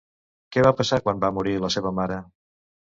Què 0.57 0.63
va 0.69 0.71
passar 0.79 0.99
quan 1.05 1.23
va 1.27 1.31
morir 1.37 1.57
la 1.67 1.73
seva 1.79 1.95
mare? 2.03 2.23